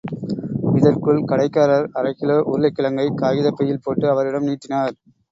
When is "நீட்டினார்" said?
4.43-4.95